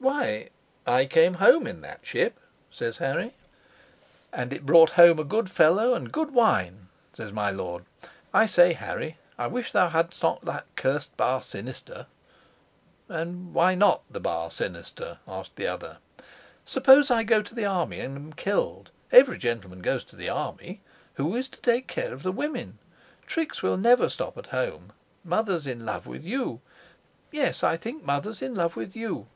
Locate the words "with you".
26.08-26.60, 28.74-29.26